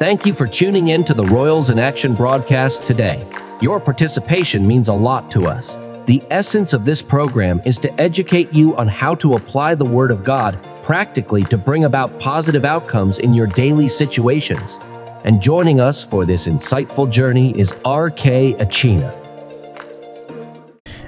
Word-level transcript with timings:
Thank 0.00 0.24
you 0.24 0.32
for 0.32 0.46
tuning 0.46 0.88
in 0.88 1.04
to 1.04 1.12
the 1.12 1.24
Royals 1.24 1.68
in 1.68 1.78
Action 1.78 2.14
broadcast 2.14 2.84
today. 2.84 3.22
Your 3.60 3.78
participation 3.78 4.66
means 4.66 4.88
a 4.88 4.94
lot 4.94 5.30
to 5.32 5.46
us. 5.46 5.76
The 6.06 6.22
essence 6.30 6.72
of 6.72 6.86
this 6.86 7.02
program 7.02 7.60
is 7.66 7.78
to 7.80 8.00
educate 8.00 8.50
you 8.50 8.74
on 8.78 8.88
how 8.88 9.14
to 9.16 9.34
apply 9.34 9.74
the 9.74 9.84
Word 9.84 10.10
of 10.10 10.24
God 10.24 10.58
practically 10.82 11.44
to 11.44 11.58
bring 11.58 11.84
about 11.84 12.18
positive 12.18 12.64
outcomes 12.64 13.18
in 13.18 13.34
your 13.34 13.46
daily 13.46 13.88
situations. 13.88 14.78
And 15.24 15.38
joining 15.42 15.80
us 15.80 16.02
for 16.02 16.24
this 16.24 16.46
insightful 16.46 17.10
journey 17.10 17.50
is 17.60 17.74
R.K. 17.84 18.54
Achina. 18.54 19.14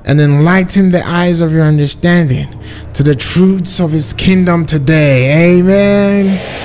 And 0.05 0.21
enlighten 0.21 0.91
the 0.91 1.03
eyes 1.03 1.41
of 1.41 1.51
your 1.51 1.65
understanding 1.65 2.63
to 2.93 3.03
the 3.03 3.15
truths 3.15 3.81
of 3.81 3.93
His 3.93 4.13
kingdom 4.13 4.67
today. 4.67 5.61
Amen. 5.61 6.62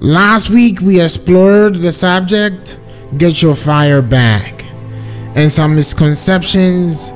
Last 0.00 0.48
week 0.48 0.80
we 0.80 1.00
explored 1.00 1.74
the 1.74 1.90
subject 1.90 2.78
Get 3.16 3.42
Your 3.42 3.56
Fire 3.56 4.00
Back 4.00 4.62
and 5.34 5.50
some 5.50 5.74
misconceptions 5.74 7.12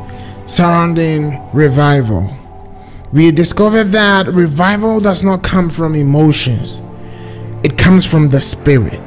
surrounding 0.46 1.48
revival. 1.52 2.36
We 3.12 3.30
discovered 3.30 3.92
that 3.92 4.26
revival 4.26 4.98
does 4.98 5.22
not 5.22 5.44
come 5.44 5.70
from 5.70 5.94
emotions, 5.94 6.82
it 7.62 7.78
comes 7.78 8.04
from 8.04 8.30
the 8.30 8.40
spirit. 8.40 8.98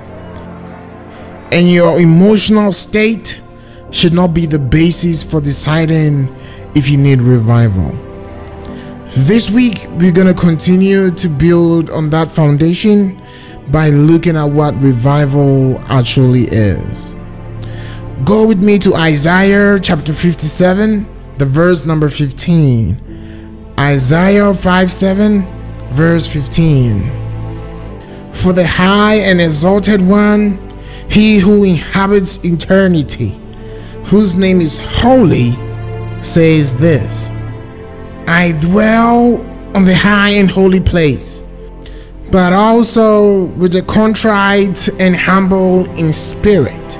And 1.51 1.69
your 1.69 1.99
emotional 1.99 2.71
state 2.71 3.41
should 3.91 4.13
not 4.13 4.33
be 4.33 4.45
the 4.45 4.59
basis 4.59 5.21
for 5.21 5.41
deciding 5.41 6.33
if 6.75 6.89
you 6.89 6.95
need 6.97 7.19
revival. 7.19 7.91
This 9.17 9.51
week, 9.51 9.85
we're 9.89 10.13
going 10.13 10.27
to 10.27 10.33
continue 10.33 11.11
to 11.11 11.27
build 11.27 11.89
on 11.89 12.09
that 12.11 12.29
foundation 12.29 13.21
by 13.71 13.89
looking 13.89 14.35
at 14.35 14.45
what 14.45 14.79
revival 14.81 15.79
actually 15.87 16.45
is. 16.45 17.13
Go 18.23 18.47
with 18.47 18.63
me 18.63 18.79
to 18.79 18.95
Isaiah 18.95 19.79
chapter 19.79 20.13
57, 20.13 21.37
the 21.37 21.45
verse 21.45 21.85
number 21.85 22.09
15. 22.09 23.73
Isaiah 23.77 24.53
5 24.53 24.91
7, 24.91 25.91
verse 25.91 26.27
15. 26.27 27.23
For 28.31 28.53
the 28.53 28.65
high 28.65 29.15
and 29.15 29.41
exalted 29.41 30.01
one, 30.01 30.59
he 31.09 31.39
who 31.39 31.63
inhabits 31.63 32.43
eternity, 32.45 33.39
whose 34.05 34.35
name 34.35 34.61
is 34.61 34.79
holy, 34.79 35.51
says 36.23 36.77
this 36.77 37.31
I 38.27 38.57
dwell 38.61 39.41
on 39.75 39.83
the 39.83 39.95
high 39.95 40.31
and 40.31 40.49
holy 40.49 40.79
place, 40.79 41.43
but 42.31 42.53
also 42.53 43.43
with 43.43 43.73
the 43.73 43.81
contrite 43.81 44.89
and 44.99 45.15
humble 45.15 45.85
in 45.97 46.11
spirit 46.11 46.97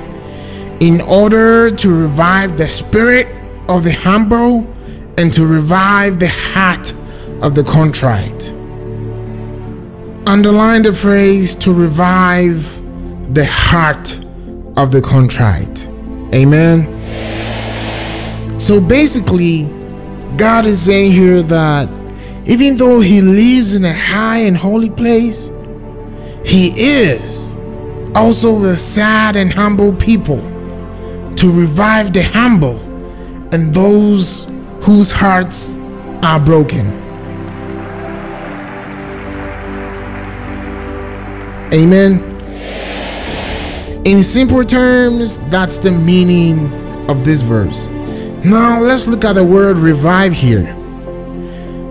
in 0.79 1.01
order 1.01 1.69
to 1.69 1.89
revive 1.89 2.57
the 2.57 2.67
spirit 2.67 3.27
of 3.67 3.83
the 3.83 3.93
humble 3.93 4.67
and 5.17 5.31
to 5.33 5.45
revive 5.45 6.19
the 6.19 6.27
heart 6.27 6.91
of 7.41 7.55
the 7.55 7.63
contrite. 7.63 8.51
Underline 10.27 10.81
the 10.81 10.93
phrase 10.93 11.55
to 11.55 11.73
revive 11.73 12.81
the 13.33 13.45
heart 13.45 14.17
of 14.75 14.91
the 14.91 15.01
contrite. 15.01 15.87
Amen. 16.33 16.91
So 18.59 18.81
basically, 18.81 19.65
God 20.37 20.65
is 20.65 20.81
saying 20.81 21.11
here 21.11 21.41
that 21.43 21.87
even 22.45 22.77
though 22.77 22.99
He 22.99 23.21
lives 23.21 23.73
in 23.73 23.85
a 23.85 23.93
high 23.93 24.39
and 24.39 24.55
holy 24.55 24.89
place, 24.89 25.51
He 26.45 26.71
is 26.75 27.53
also 28.15 28.53
with 28.57 28.79
sad 28.79 29.35
and 29.35 29.53
humble 29.53 29.93
people 29.93 30.39
to 31.35 31.51
revive 31.51 32.13
the 32.13 32.23
humble 32.23 32.79
and 33.53 33.73
those 33.73 34.47
whose 34.81 35.11
hearts 35.11 35.75
are 36.23 36.39
broken. 36.39 37.01
Amen. 41.73 42.21
In 44.05 44.21
simple 44.21 44.63
terms, 44.63 45.39
that's 45.49 45.79
the 45.79 45.91
meaning 45.91 46.71
of 47.09 47.25
this 47.25 47.41
verse. 47.41 47.89
Now 48.45 48.79
let's 48.79 49.07
look 49.07 49.25
at 49.25 49.33
the 49.33 49.43
word 49.43 49.77
revive 49.77 50.31
here. 50.31 50.74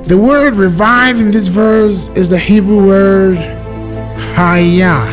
The 0.06 0.18
word 0.18 0.56
revive 0.56 1.18
in 1.18 1.30
this 1.30 1.48
verse 1.48 2.08
is 2.08 2.28
the 2.28 2.38
Hebrew 2.38 2.86
word 2.86 3.38
hayah, 4.36 5.08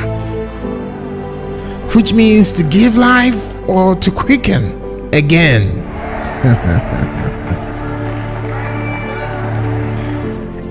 which 1.96 2.12
means 2.12 2.52
to 2.54 2.64
give 2.64 2.98
life 2.98 3.56
or 3.70 3.96
to 3.96 4.12
quicken 4.12 5.10
again. 5.14 5.78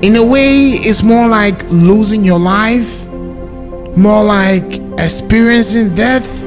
In 0.03 0.17
a 0.17 0.25
way, 0.25 0.73
it's 0.73 1.03
more 1.03 1.29
like 1.29 1.65
losing 1.71 2.23
your 2.23 2.39
life, 2.39 3.07
more 3.97 4.25
like 4.25 4.81
experiencing 4.99 5.95
death 5.95 6.43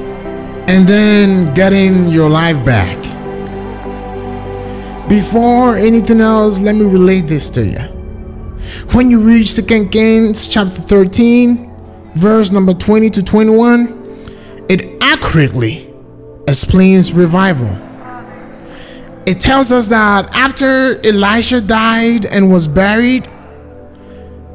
and 0.67 0.88
then 0.88 1.51
getting 1.53 2.07
your 2.09 2.29
life 2.29 2.63
back. 2.63 3.12
Before 5.13 5.75
anything 5.78 6.22
else, 6.22 6.59
let 6.59 6.74
me 6.74 6.85
relate 6.85 7.28
this 7.28 7.47
to 7.51 7.63
you. 7.63 7.78
When 8.94 9.12
you 9.12 9.19
read 9.19 9.46
2 9.46 9.90
Kings 9.90 10.47
chapter 10.47 10.74
13, 10.74 11.72
verse 12.16 12.50
number 12.51 12.74
20 12.74 13.12
to 13.12 13.22
21, 13.22 14.66
it 14.69 15.00
accurately 15.03 15.94
explains 16.47 17.13
revival. 17.13 17.69
It 19.28 19.40
tells 19.40 19.72
us 19.72 19.88
that 19.90 20.34
after 20.34 21.00
Elisha 21.06 21.62
died 21.62 22.25
and 22.25 22.51
was 22.51 22.68
buried, 22.68 23.30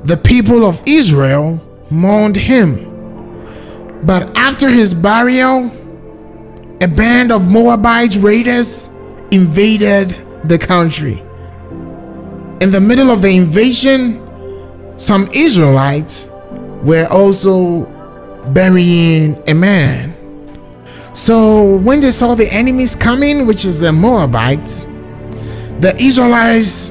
the 0.03 0.17
people 0.17 0.67
of 0.67 0.83
Israel 0.89 1.63
mourned 1.89 2.35
him. 2.35 4.03
But 4.03 4.37
after 4.37 4.69
his 4.69 4.93
burial, 4.93 5.71
a 6.81 6.89
band 6.89 7.31
of 7.31 7.49
Moabite 7.49 8.17
raiders 8.17 8.91
invaded 9.31 10.25
the 10.48 10.59
country. 10.59 11.22
In 12.60 12.72
the 12.72 12.81
middle 12.81 13.10
of 13.10 13.22
the 13.22 13.28
invasion, 13.28 14.25
some 14.98 15.28
Israelites 15.32 16.28
were 16.82 17.06
also 17.10 17.84
burying 18.53 19.41
a 19.47 19.54
man. 19.54 20.14
So 21.12 21.76
when 21.76 22.00
they 22.00 22.10
saw 22.10 22.34
the 22.34 22.50
enemies 22.53 22.97
coming, 22.97 23.47
which 23.47 23.64
is 23.64 23.78
the 23.78 23.92
Moabites, 23.92 24.86
the 25.81 25.94
Israelites 25.98 26.91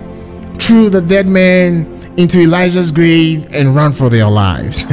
threw 0.59 0.89
the 0.89 1.01
dead 1.01 1.27
man 1.27 1.85
into 2.17 2.39
Elijah's 2.39 2.91
grave 2.91 3.47
and 3.53 3.75
ran 3.75 3.91
for 3.91 4.09
their 4.09 4.29
lives. 4.29 4.83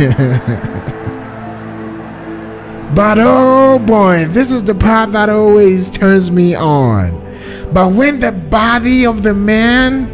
but 2.94 3.18
oh 3.18 3.78
boy, 3.84 4.26
this 4.26 4.50
is 4.50 4.64
the 4.64 4.74
part 4.74 5.12
that 5.12 5.28
always 5.28 5.90
turns 5.90 6.30
me 6.30 6.54
on. 6.54 7.23
But 7.72 7.92
when 7.92 8.20
the 8.20 8.32
body 8.32 9.04
of 9.04 9.22
the 9.22 9.34
man 9.34 10.08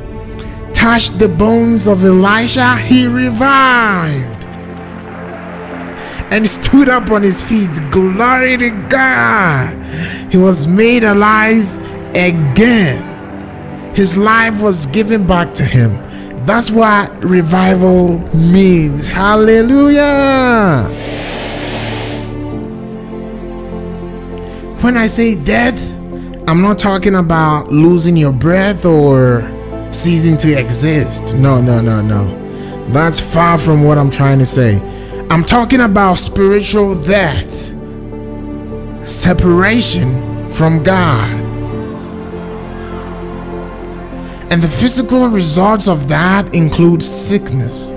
touched 0.72 1.18
the 1.18 1.28
bones 1.28 1.86
of 1.86 2.04
Elisha, 2.04 2.76
he 2.78 3.06
revived 3.06 4.44
and 6.32 6.48
stood 6.48 6.88
up 6.88 7.10
on 7.10 7.22
his 7.22 7.42
feet. 7.42 7.70
Glory 7.91 8.56
to 8.56 8.70
God. 8.88 9.74
He 10.30 10.38
was 10.38 10.66
made 10.66 11.04
alive 11.04 11.68
again. 12.14 13.94
His 13.94 14.16
life 14.16 14.62
was 14.62 14.86
given 14.86 15.27
back 15.27 15.53
to 15.54 15.65
him. 15.65 16.00
That's 16.47 16.71
what 16.71 17.22
revival 17.22 18.18
means. 18.34 19.09
Hallelujah. 19.09 20.88
When 24.80 24.97
I 24.97 25.09
say 25.09 25.34
death, 25.34 25.90
I'm 26.50 26.62
not 26.62 26.80
talking 26.80 27.14
about 27.14 27.68
losing 27.68 28.16
your 28.16 28.32
breath 28.32 28.84
or 28.84 29.48
ceasing 29.92 30.36
to 30.38 30.52
exist. 30.52 31.36
No, 31.36 31.60
no, 31.60 31.80
no, 31.80 32.02
no. 32.02 32.88
That's 32.88 33.20
far 33.20 33.56
from 33.56 33.84
what 33.84 33.98
I'm 33.98 34.10
trying 34.10 34.41
to 34.41 34.44
say. 34.44 34.80
I'm 35.30 35.44
talking 35.44 35.78
about 35.78 36.14
spiritual 36.14 37.00
death, 37.04 37.68
separation 39.06 40.50
from 40.50 40.82
God. 40.82 41.30
And 44.50 44.60
the 44.60 44.66
physical 44.66 45.28
results 45.28 45.88
of 45.88 46.08
that 46.08 46.53
include 46.53 47.04
sickness, 47.04 47.91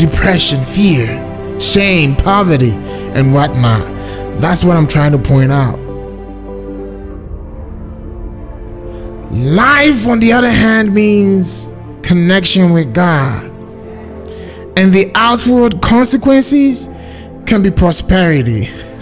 depression, 0.00 0.64
fear, 0.64 1.60
shame, 1.60 2.16
poverty, 2.16 2.72
and 2.72 3.32
whatnot. 3.32 3.86
That's 4.40 4.64
what 4.64 4.76
I'm 4.76 4.88
trying 4.88 5.12
to 5.12 5.18
point 5.18 5.52
out. 5.52 5.85
Life, 9.44 10.06
on 10.06 10.20
the 10.20 10.32
other 10.32 10.50
hand, 10.50 10.94
means 10.94 11.68
connection 12.02 12.72
with 12.72 12.94
God 12.94 13.56
and 14.76 14.92
the 14.92 15.10
outward 15.14 15.80
consequences 15.80 16.88
can 17.46 17.62
be 17.62 17.70
prosperity, 17.70 18.64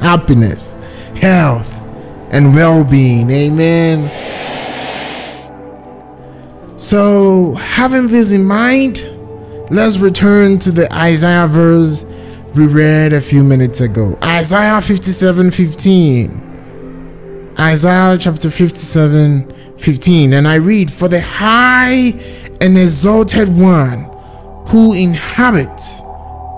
happiness, 0.00 0.74
health, 1.16 1.72
and 2.30 2.54
well 2.54 2.84
being. 2.84 3.30
Amen. 3.30 4.10
So, 6.78 7.54
having 7.54 8.08
this 8.08 8.32
in 8.32 8.44
mind, 8.44 9.02
let's 9.70 9.98
return 9.98 10.58
to 10.60 10.70
the 10.70 10.92
Isaiah 10.94 11.46
verse 11.48 12.04
we 12.54 12.66
read 12.66 13.12
a 13.12 13.20
few 13.20 13.42
minutes 13.42 13.80
ago. 13.80 14.18
Isaiah 14.22 14.80
57 14.82 15.50
15. 15.50 16.47
Isaiah 17.60 18.16
chapter 18.16 18.50
57 18.50 19.76
15. 19.78 20.32
And 20.32 20.46
I 20.46 20.54
read, 20.56 20.92
For 20.92 21.08
the 21.08 21.20
high 21.20 22.12
and 22.60 22.78
exalted 22.78 23.48
one 23.48 24.04
who 24.68 24.92
inhabits 24.92 26.00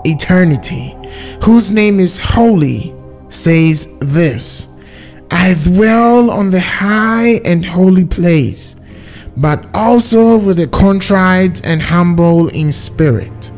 eternity, 0.05 0.95
whose 1.43 1.71
name 1.71 1.99
is 1.99 2.19
holy, 2.19 2.93
says 3.29 3.97
this 3.99 4.79
I 5.31 5.55
dwell 5.63 6.29
on 6.29 6.51
the 6.51 6.59
high 6.59 7.41
and 7.45 7.65
holy 7.65 8.05
place, 8.05 8.75
but 9.35 9.67
also 9.73 10.37
with 10.37 10.57
the 10.57 10.67
contrite 10.67 11.65
and 11.65 11.81
humble 11.81 12.47
in 12.49 12.71
spirit, 12.71 13.49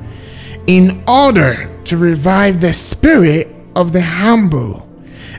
in 0.65 1.03
order 1.09 1.75
to 1.85 1.97
revive 1.97 2.61
the 2.61 2.71
spirit 2.71 3.53
of 3.75 3.91
the 3.91 4.01
humble 4.01 4.87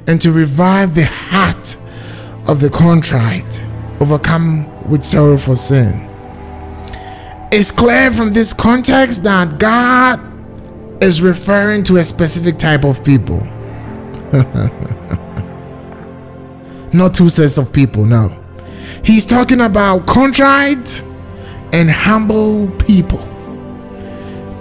and 0.06 0.20
to 0.20 0.30
revive 0.30 0.94
the 0.94 1.06
heart 1.06 1.78
of 2.46 2.60
the 2.60 2.70
contrite, 2.70 3.64
overcome 4.00 4.88
with 4.88 5.02
sorrow 5.04 5.38
for 5.38 5.56
sin. 5.56 6.08
It's 7.50 7.70
clear 7.70 8.10
from 8.10 8.32
this 8.32 8.52
context 8.52 9.22
that 9.22 9.58
God 9.58 10.20
is 11.02 11.22
referring 11.22 11.84
to 11.84 11.98
a 11.98 12.04
specific 12.04 12.58
type 12.58 12.84
of 12.84 13.04
people. 13.04 13.38
Not 16.92 17.14
two 17.14 17.28
sets 17.28 17.58
of 17.58 17.72
people, 17.72 18.04
no. 18.04 18.36
He's 19.04 19.26
talking 19.26 19.60
about 19.60 20.06
contrite 20.06 21.02
and 21.72 21.90
humble 21.90 22.70
people. 22.72 23.18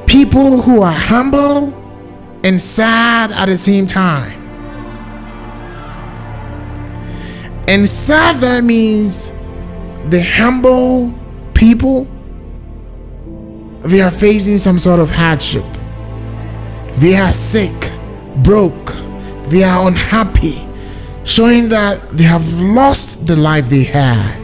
People 0.08 0.62
who 0.62 0.82
are 0.82 0.92
humble 0.92 1.74
and 2.44 2.60
sad 2.60 3.32
at 3.32 3.46
the 3.46 3.58
same 3.58 3.88
time. 3.88 4.43
And 7.68 7.88
that 7.88 8.64
means 8.64 9.32
the 10.10 10.22
humble 10.22 11.14
people 11.54 12.08
they 13.84 14.02
are 14.02 14.12
facing 14.12 14.58
some 14.58 14.80
sort 14.80 15.00
of 15.00 15.12
hardship. 15.12 15.66
They 16.98 17.16
are 17.16 17.34
sick, 17.34 17.74
broke, 18.38 18.94
they 19.48 19.64
are 19.64 19.88
unhappy, 19.88 20.66
showing 21.26 21.68
that 21.70 22.10
they 22.12 22.24
have 22.24 22.62
lost 22.62 23.28
the 23.28 23.36
life 23.36 23.68
they 23.68 23.84
had. 23.84 24.40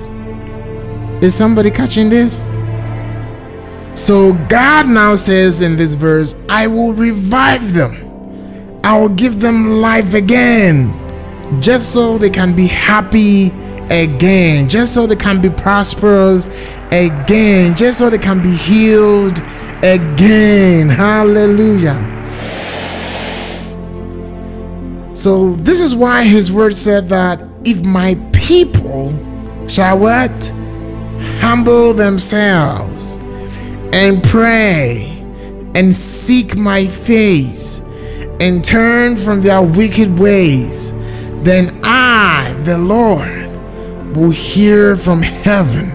Is 1.23 1.33
somebody 1.33 1.71
catching 1.71 2.09
this? 2.09 2.43
So 3.95 4.33
God 4.49 4.87
now 4.87 5.15
says 5.15 5.61
in 5.61 5.77
this 5.77 5.93
verse, 5.93 6.35
I 6.49 6.67
will 6.67 6.93
revive 6.93 7.73
them. 7.73 8.79
I 8.83 8.97
will 8.97 9.09
give 9.09 9.39
them 9.39 9.81
life 9.81 10.13
again. 10.13 11.08
Just 11.59 11.91
so 11.91 12.17
they 12.17 12.29
can 12.29 12.55
be 12.55 12.67
happy 12.67 13.47
again. 13.89 14.69
Just 14.69 14.93
so 14.93 15.07
they 15.07 15.15
can 15.15 15.41
be 15.41 15.49
prosperous 15.49 16.47
again. 16.91 17.75
Just 17.75 17.97
so 17.97 18.09
they 18.09 18.19
can 18.19 18.41
be 18.41 18.55
healed 18.55 19.39
again. 19.83 20.89
Hallelujah. 20.89 22.17
So 25.15 25.53
this 25.55 25.81
is 25.81 25.95
why 25.95 26.23
his 26.23 26.51
word 26.51 26.75
said 26.75 27.09
that 27.09 27.43
if 27.65 27.83
my 27.83 28.15
people 28.31 29.11
shall 29.67 29.99
what? 29.99 30.53
Humble 31.41 31.93
themselves 31.93 33.17
and 33.91 34.23
pray 34.23 35.17
and 35.75 35.93
seek 35.93 36.55
my 36.55 36.87
face 36.87 37.81
and 38.39 38.63
turn 38.63 39.17
from 39.17 39.41
their 39.41 39.61
wicked 39.61 40.17
ways, 40.17 40.93
then 41.43 41.79
I, 41.83 42.53
the 42.63 42.77
Lord, 42.77 43.47
will 44.15 44.31
hear 44.31 44.95
from 44.95 45.21
heaven, 45.21 45.91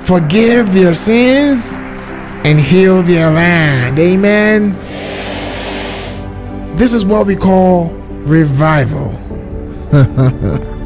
forgive 0.00 0.72
their 0.74 0.94
sins, 0.94 1.72
and 2.44 2.58
heal 2.60 3.02
their 3.02 3.30
land. 3.30 3.98
Amen. 3.98 4.76
This 6.76 6.92
is 6.92 7.04
what 7.04 7.26
we 7.26 7.34
call 7.36 7.90
revival. 8.26 9.10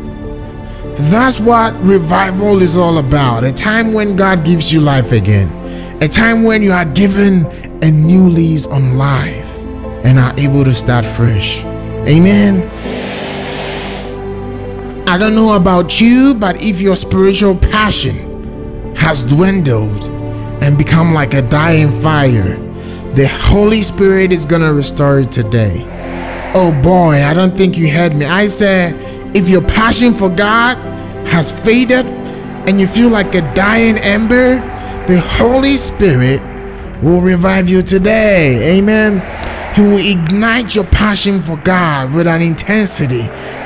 That's 0.98 1.40
what 1.40 1.74
revival 1.82 2.62
is 2.62 2.76
all 2.76 2.98
about. 2.98 3.44
A 3.44 3.52
time 3.52 3.92
when 3.92 4.16
God 4.16 4.44
gives 4.44 4.72
you 4.72 4.80
life 4.80 5.12
again. 5.12 5.50
A 6.02 6.08
time 6.08 6.44
when 6.44 6.62
you 6.62 6.72
are 6.72 6.84
given 6.84 7.46
a 7.82 7.90
new 7.90 8.28
lease 8.28 8.66
on 8.66 8.96
life 8.96 9.64
and 10.04 10.18
are 10.18 10.34
able 10.38 10.64
to 10.64 10.74
start 10.74 11.04
fresh. 11.04 11.64
Amen. 12.06 12.91
I 15.12 15.18
don't 15.18 15.34
know 15.34 15.56
about 15.56 16.00
you, 16.00 16.32
but 16.32 16.62
if 16.62 16.80
your 16.80 16.96
spiritual 16.96 17.54
passion 17.54 18.94
has 18.96 19.22
dwindled 19.22 20.04
and 20.64 20.78
become 20.78 21.12
like 21.12 21.34
a 21.34 21.42
dying 21.42 21.92
fire, 22.00 22.56
the 23.12 23.28
Holy 23.28 23.82
Spirit 23.82 24.32
is 24.32 24.46
gonna 24.46 24.72
restore 24.72 25.18
it 25.18 25.30
today. 25.30 25.84
Oh 26.54 26.72
boy, 26.82 27.22
I 27.22 27.34
don't 27.34 27.54
think 27.54 27.76
you 27.76 27.90
heard 27.90 28.14
me. 28.16 28.24
I 28.24 28.46
said, 28.46 28.96
if 29.36 29.50
your 29.50 29.60
passion 29.60 30.14
for 30.14 30.30
God 30.30 30.78
has 31.28 31.52
faded 31.52 32.06
and 32.66 32.80
you 32.80 32.86
feel 32.86 33.10
like 33.10 33.34
a 33.34 33.42
dying 33.54 33.98
ember, 33.98 34.54
the 35.08 35.20
Holy 35.20 35.76
Spirit 35.76 36.40
will 37.02 37.20
revive 37.20 37.68
you 37.68 37.82
today. 37.82 38.78
Amen. 38.78 39.20
He 39.74 39.80
will 39.80 39.96
ignite 39.96 40.74
your 40.76 40.84
passion 40.84 41.40
for 41.40 41.56
God 41.56 42.12
with 42.12 42.26
an 42.26 42.42
intensity 42.42 43.22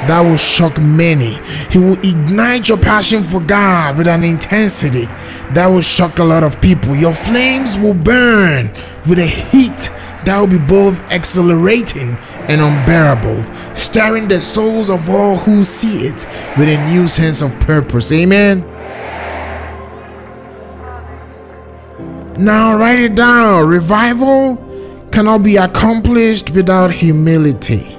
that 0.07 0.21
will 0.21 0.37
shock 0.37 0.81
many. 0.81 1.35
He 1.71 1.79
will 1.79 1.99
ignite 1.99 2.69
your 2.69 2.79
passion 2.79 3.25
for 3.25 3.41
God 3.41 3.99
with 3.99 4.07
an 4.07 4.23
intensity 4.23 5.07
that 5.53 5.67
will 5.67 5.81
shock 5.81 6.19
a 6.19 6.25
lot 6.25 6.45
of 6.45 6.61
people. 6.61 6.95
Your 6.95 7.13
flames 7.13 7.77
will 7.77 7.95
burn 7.95 8.71
with 9.09 9.19
a 9.19 9.27
heat 9.27 9.91
that 10.25 10.39
will 10.39 10.47
be 10.47 10.59
both 10.59 11.13
exhilarating 11.13 12.17
and 12.49 12.61
unbearable, 12.61 13.43
stirring 13.75 14.29
the 14.29 14.41
souls 14.41 14.89
of 14.89 15.09
all 15.11 15.37
who 15.37 15.65
see 15.65 16.07
it 16.07 16.27
with 16.57 16.69
a 16.69 16.89
new 16.89 17.09
sense 17.09 17.43
of 17.43 17.59
purpose. 17.61 18.13
Amen. 18.13 18.61
Now, 22.39 22.77
write 22.79 23.01
it 23.01 23.15
down. 23.15 23.67
Revival 23.67 24.66
cannot 25.17 25.43
be 25.43 25.57
accomplished 25.57 26.51
without 26.51 26.91
humility. 26.91 27.97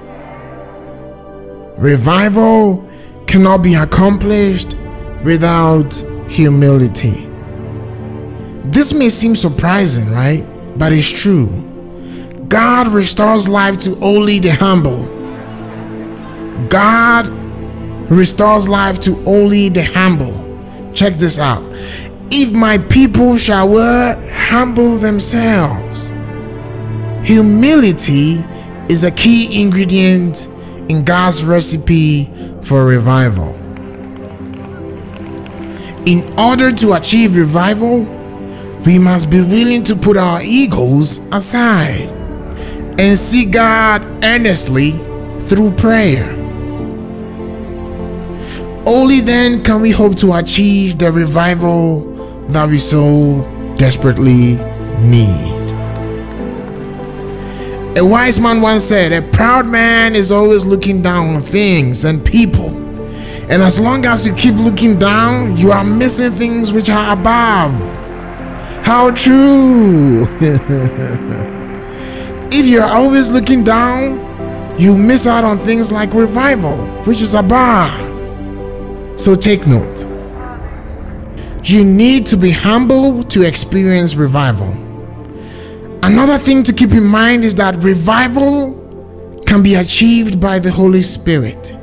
Revival 1.75 2.88
cannot 3.25 3.63
be 3.63 3.74
accomplished 3.74 4.75
without 5.24 5.95
humility. 6.29 7.27
This 8.65 8.93
may 8.93 9.09
seem 9.09 9.36
surprising, 9.36 10.12
right? 10.12 10.45
But 10.77 10.93
it's 10.93 11.09
true. 11.09 11.47
God 12.50 12.89
restores 12.89 13.50
life 13.50 13.79
to 13.79 13.97
only 14.00 14.38
the 14.38 14.51
humble. 14.51 15.01
God 16.69 17.29
restores 18.12 18.69
life 18.69 19.00
to 19.00 19.17
only 19.25 19.69
the 19.69 19.86
humble. 19.86 20.38
Check 20.93 21.15
this 21.15 21.39
out. 21.39 21.63
If 22.29 22.53
my 22.53 22.77
people 22.77 23.38
shall 23.38 23.75
humble 24.29 25.00
themselves. 25.00 26.13
Humility 27.24 28.43
is 28.89 29.03
a 29.03 29.12
key 29.12 29.62
ingredient 29.62 30.47
in 30.89 31.03
God's 31.03 31.43
recipe 31.43 32.25
for 32.62 32.86
revival. 32.86 33.53
In 36.05 36.33
order 36.39 36.71
to 36.71 36.93
achieve 36.93 37.36
revival, 37.36 38.01
we 38.86 38.97
must 38.97 39.29
be 39.29 39.41
willing 39.41 39.83
to 39.83 39.95
put 39.95 40.15
our 40.15 40.41
egos 40.41 41.17
aside 41.33 42.09
and 43.00 43.17
seek 43.17 43.51
God 43.51 44.03
earnestly 44.24 44.91
through 45.41 45.71
prayer. 45.74 46.33
Only 48.86 49.19
then 49.19 49.65
can 49.65 49.81
we 49.81 49.91
hope 49.91 50.15
to 50.17 50.33
achieve 50.33 50.97
the 50.97 51.12
revival 51.12 52.45
that 52.47 52.69
we 52.69 52.77
so 52.77 53.43
desperately 53.75 54.55
need. 55.00 55.56
A 57.98 58.06
wise 58.06 58.39
man 58.39 58.62
once 58.62 58.84
said, 58.84 59.12
A 59.12 59.24
proud 59.32 59.68
man 59.68 60.16
is 60.16 60.32
always 60.32 60.63
looking 60.63 61.01
down 61.01 61.34
on 61.36 61.42
things 61.42 62.06
and 62.06 62.24
people. 62.24 62.70
And 63.50 63.63
as 63.63 63.80
long 63.80 64.06
as 64.06 64.27
you 64.27 64.36
keep 64.36 64.54
looking 64.54 65.00
down, 65.00 65.58
you 65.58 65.72
are 65.72 65.84
missing 65.84 66.32
things 66.34 66.72
which 66.72 66.92
are 66.92 67.13
above. 67.13 67.74
How 68.86 69.10
true! 69.10 70.27
If 72.50 72.66
you're 72.68 72.86
always 72.86 73.32
looking 73.32 73.63
down, 73.63 74.80
you 74.80 74.96
miss 74.96 75.25
out 75.25 75.44
on 75.44 75.58
things 75.58 75.92
like 75.92 76.13
revival, 76.13 76.77
which 77.04 77.22
is 77.22 77.34
above. 77.34 77.89
So 79.20 79.34
take 79.34 79.66
note. 79.66 80.06
You 81.63 81.84
need 81.84 82.27
to 82.27 82.38
be 82.38 82.51
humble 82.51 83.24
to 83.24 83.42
experience 83.42 84.16
revival. 84.16 84.87
Another 86.07 86.37
thing 86.37 86.63
to 86.63 86.71
keep 86.71 86.91
in 86.91 87.03
mind 87.03 87.43
is 87.43 87.55
that 87.55 87.83
revival 87.83 89.41
can 89.45 89.61
be 89.61 89.75
achieved 89.75 90.39
by 90.39 90.57
the 90.57 90.71
Holy 90.71 91.01
Spirit. 91.01 91.75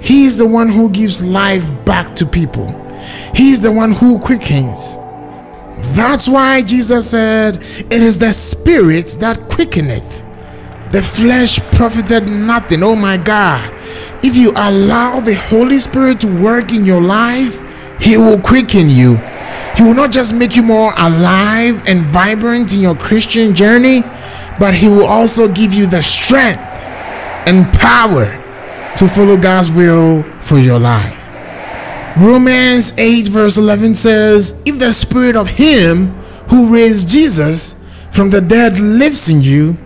He 0.00 0.26
is 0.26 0.38
the 0.38 0.46
one 0.46 0.68
who 0.68 0.88
gives 0.90 1.20
life 1.20 1.72
back 1.84 2.14
to 2.16 2.24
people. 2.24 2.68
He 3.34 3.50
is 3.50 3.58
the 3.58 3.72
one 3.72 3.90
who 3.90 4.20
quickens. 4.20 4.96
That's 5.96 6.28
why 6.28 6.62
Jesus 6.62 7.10
said, 7.10 7.56
It 7.56 8.00
is 8.00 8.20
the 8.20 8.32
Spirit 8.32 9.16
that 9.18 9.48
quickeneth. 9.48 10.22
The 10.92 11.02
flesh 11.02 11.58
profited 11.72 12.28
nothing. 12.28 12.84
Oh 12.84 12.94
my 12.94 13.16
God. 13.16 13.74
If 14.22 14.36
you 14.36 14.52
allow 14.52 15.18
the 15.18 15.34
Holy 15.34 15.80
Spirit 15.80 16.20
to 16.20 16.42
work 16.42 16.70
in 16.70 16.84
your 16.84 17.02
life, 17.02 17.60
He 18.00 18.16
will 18.16 18.38
quicken 18.38 18.88
you. 18.88 19.18
He 19.76 19.82
will 19.82 19.94
not 19.94 20.10
just 20.10 20.34
make 20.34 20.56
you 20.56 20.62
more 20.62 20.94
alive 20.96 21.86
and 21.86 22.00
vibrant 22.00 22.74
in 22.74 22.80
your 22.80 22.94
Christian 22.94 23.54
journey, 23.54 24.00
but 24.58 24.72
He 24.72 24.88
will 24.88 25.04
also 25.04 25.52
give 25.52 25.74
you 25.74 25.86
the 25.86 26.02
strength 26.02 26.62
and 27.46 27.70
power 27.74 28.24
to 28.96 29.06
follow 29.06 29.36
God's 29.36 29.70
will 29.70 30.22
for 30.40 30.58
your 30.58 30.78
life. 30.78 31.22
Romans 32.16 32.94
8, 32.96 33.28
verse 33.28 33.58
11 33.58 33.96
says, 33.96 34.58
If 34.64 34.78
the 34.78 34.94
spirit 34.94 35.36
of 35.36 35.50
Him 35.50 36.14
who 36.48 36.72
raised 36.72 37.10
Jesus 37.10 37.84
from 38.10 38.30
the 38.30 38.40
dead 38.40 38.78
lives 38.78 39.28
in 39.28 39.42
you, 39.42 39.76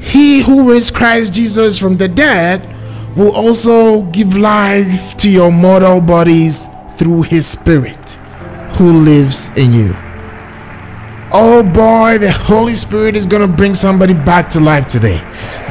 He 0.00 0.42
who 0.42 0.72
raised 0.72 0.96
Christ 0.96 1.32
Jesus 1.32 1.78
from 1.78 1.98
the 1.98 2.08
dead 2.08 2.74
will 3.16 3.30
also 3.30 4.02
give 4.02 4.36
life 4.36 5.16
to 5.18 5.30
your 5.30 5.52
mortal 5.52 6.00
bodies 6.00 6.66
through 6.96 7.22
His 7.22 7.46
Spirit 7.46 8.17
who 8.78 8.92
lives 8.92 9.56
in 9.56 9.72
you. 9.72 9.94
Oh 11.30 11.62
boy, 11.62 12.16
the 12.18 12.30
Holy 12.30 12.74
Spirit 12.74 13.16
is 13.16 13.26
going 13.26 13.42
to 13.42 13.48
bring 13.48 13.74
somebody 13.74 14.14
back 14.14 14.48
to 14.50 14.60
life 14.60 14.86
today. 14.86 15.18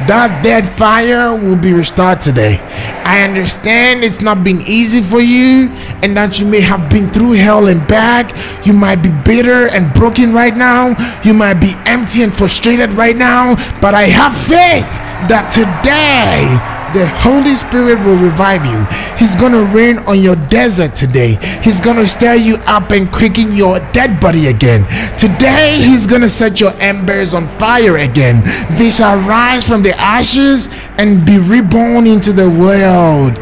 That 0.06 0.42
dead 0.44 0.68
fire 0.68 1.34
will 1.34 1.56
be 1.56 1.72
restored 1.72 2.20
today. 2.20 2.60
I 3.04 3.22
understand 3.22 4.04
it's 4.04 4.20
not 4.20 4.44
been 4.44 4.60
easy 4.60 5.02
for 5.02 5.20
you 5.20 5.68
and 6.02 6.16
that 6.16 6.38
you 6.38 6.46
may 6.46 6.60
have 6.60 6.88
been 6.90 7.10
through 7.10 7.32
hell 7.32 7.66
and 7.66 7.80
back. 7.88 8.30
You 8.66 8.74
might 8.74 9.02
be 9.02 9.10
bitter 9.24 9.66
and 9.68 9.92
broken 9.94 10.32
right 10.32 10.56
now. 10.56 10.94
You 11.24 11.34
might 11.34 11.60
be 11.60 11.72
empty 11.86 12.22
and 12.22 12.32
frustrated 12.32 12.92
right 12.92 13.16
now. 13.16 13.56
But 13.80 13.94
I 13.94 14.02
have 14.02 14.36
faith 14.36 14.86
that 15.26 15.50
today 15.50 16.77
the 16.92 17.06
Holy 17.06 17.54
Spirit 17.54 17.98
will 18.04 18.16
revive 18.16 18.64
you. 18.64 18.84
He's 19.18 19.34
going 19.34 19.52
to 19.52 19.64
rain 19.74 19.98
on 19.98 20.20
your 20.20 20.36
desert 20.36 20.94
today. 20.96 21.34
He's 21.62 21.80
going 21.80 21.96
to 21.96 22.06
stir 22.06 22.34
you 22.34 22.56
up 22.66 22.90
and 22.90 23.10
quicken 23.10 23.52
your 23.54 23.78
dead 23.92 24.20
body 24.20 24.46
again. 24.48 24.84
Today, 25.18 25.78
He's 25.80 26.06
going 26.06 26.22
to 26.22 26.28
set 26.28 26.60
your 26.60 26.72
embers 26.80 27.34
on 27.34 27.46
fire 27.46 27.98
again. 27.98 28.42
They 28.78 28.90
shall 28.90 29.18
rise 29.18 29.66
from 29.66 29.82
the 29.82 29.96
ashes 29.98 30.68
and 30.96 31.24
be 31.24 31.38
reborn 31.38 32.06
into 32.06 32.32
the 32.32 32.48
world 32.48 33.38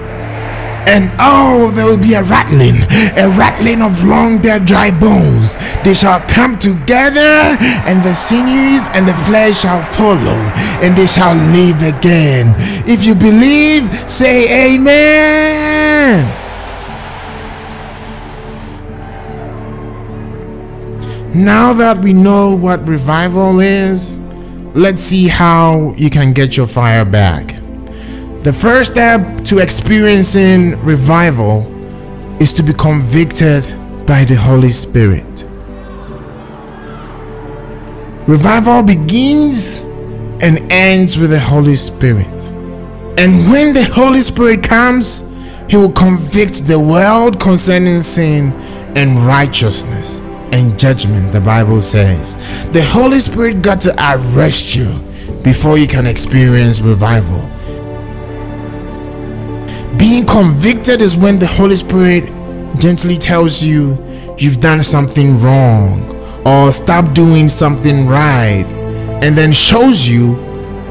and 0.87 1.11
oh, 1.19 1.71
there 1.75 1.85
will 1.85 1.99
be 1.99 2.15
a 2.15 2.23
rattling, 2.23 2.83
a 3.17 3.29
rattling 3.37 3.83
of 3.83 4.05
long 4.05 4.39
dead 4.39 4.65
dry 4.65 4.91
bones. 4.91 5.57
They 5.83 5.95
shall 5.95 6.21
come 6.21 6.59
together, 6.59 7.57
and 7.87 8.03
the 8.03 8.15
sinews 8.15 8.89
and 8.95 9.07
the 9.07 9.15
flesh 9.27 9.61
shall 9.63 9.83
follow, 9.95 10.39
and 10.83 10.97
they 10.97 11.07
shall 11.07 11.35
live 11.35 11.83
again. 11.83 12.55
If 12.89 13.05
you 13.05 13.15
believe, 13.15 13.85
say 14.09 14.77
amen. 14.77 16.43
Now 21.35 21.73
that 21.75 21.99
we 21.99 22.15
know 22.15 22.55
what 22.55 22.87
revival 22.89 23.61
is, 23.61 24.17
let's 24.75 25.03
see 25.03 25.29
how 25.29 25.95
you 25.99 26.09
can 26.09 26.33
get 26.33 26.57
your 26.57 26.67
fire 26.67 27.05
back. 27.05 27.57
The 28.47 28.53
first 28.53 28.93
step 28.93 29.43
to 29.47 29.59
experiencing 29.59 30.81
revival 30.85 31.67
is 32.41 32.53
to 32.53 32.63
be 32.63 32.73
convicted 32.73 33.65
by 34.07 34.25
the 34.25 34.37
Holy 34.37 34.71
Spirit. 34.71 35.43
Revival 38.29 38.85
begins 38.85 39.81
and 40.41 40.71
ends 40.71 41.19
with 41.19 41.31
the 41.31 41.41
Holy 41.41 41.75
Spirit. 41.75 42.53
And 43.19 43.51
when 43.51 43.75
the 43.75 43.83
Holy 43.83 44.21
Spirit 44.21 44.63
comes, 44.63 45.29
He 45.69 45.77
will 45.77 45.91
convict 45.91 46.69
the 46.69 46.79
world 46.79 47.41
concerning 47.41 48.01
sin 48.03 48.53
and 48.95 49.27
righteousness 49.27 50.21
and 50.53 50.79
judgment, 50.79 51.33
the 51.33 51.41
Bible 51.41 51.81
says. 51.81 52.37
The 52.71 52.85
Holy 52.85 53.19
Spirit 53.19 53.63
got 53.63 53.81
to 53.81 53.95
arrest 53.99 54.77
you 54.77 55.01
before 55.43 55.79
you 55.79 55.89
can 55.89 56.07
experience 56.07 56.81
revival. 56.81 57.51
Being 59.99 60.27
convicted 60.27 61.01
is 61.01 61.17
when 61.17 61.39
the 61.39 61.47
Holy 61.47 61.77
Spirit 61.77 62.25
gently 62.79 63.17
tells 63.17 63.63
you 63.63 63.97
you've 64.39 64.59
done 64.59 64.83
something 64.83 65.41
wrong 65.41 66.15
or 66.47 66.71
stop 66.71 67.15
doing 67.15 67.49
something 67.49 68.07
right 68.07 68.67
and 69.23 69.37
then 69.37 69.53
shows 69.53 70.07
you 70.07 70.35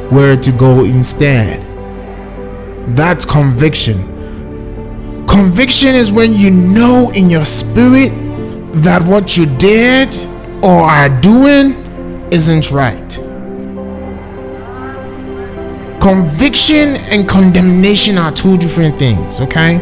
where 0.09 0.35
to 0.35 0.51
go 0.51 0.83
instead. 0.83 1.61
That's 2.95 3.25
conviction. 3.25 3.97
Conviction 5.27 5.93
is 5.93 6.11
when 6.11 6.33
you 6.33 6.49
know 6.49 7.11
in 7.15 7.29
your 7.29 7.45
spirit 7.45 8.11
that 8.83 9.03
what 9.03 9.37
you 9.37 9.45
did 9.57 10.09
or 10.63 10.81
are 10.81 11.09
doing 11.21 11.73
isn't 12.31 12.71
right. 12.71 13.24
Conviction 16.05 16.97
and 17.09 17.27
condemnation 17.27 18.19
are 18.19 18.31
two 18.31 18.59
different 18.59 18.95
things, 18.95 19.41
okay? 19.41 19.79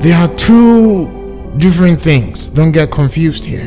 They 0.00 0.12
are 0.12 0.34
two 0.36 1.52
different 1.58 2.00
things. 2.00 2.48
Don't 2.48 2.72
get 2.72 2.90
confused 2.90 3.44
here. 3.44 3.66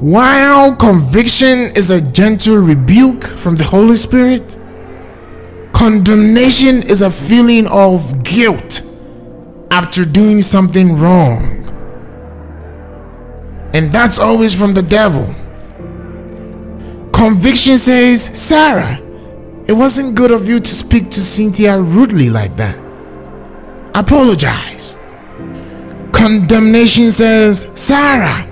While 0.00 0.74
conviction 0.74 1.70
is 1.76 1.90
a 1.90 2.00
gentle 2.00 2.56
rebuke 2.56 3.22
from 3.22 3.54
the 3.54 3.62
Holy 3.62 3.94
Spirit, 3.94 4.58
condemnation 5.72 6.82
is 6.82 7.00
a 7.00 7.10
feeling 7.12 7.68
of 7.68 8.24
guilt 8.24 8.82
after 9.70 10.04
doing 10.04 10.42
something 10.42 10.96
wrong. 10.98 11.62
And 13.72 13.92
that's 13.92 14.18
always 14.18 14.52
from 14.52 14.74
the 14.74 14.82
devil. 14.82 15.32
Conviction 17.12 17.78
says, 17.78 18.20
Sarah, 18.20 19.05
it 19.68 19.72
wasn't 19.72 20.14
good 20.14 20.30
of 20.30 20.48
you 20.48 20.60
to 20.60 20.70
speak 20.70 21.10
to 21.10 21.20
Cynthia 21.20 21.78
rudely 21.80 22.30
like 22.30 22.56
that. 22.56 22.78
Apologize. 23.94 24.96
Condemnation 26.12 27.10
says, 27.10 27.68
Sarah, 27.74 28.46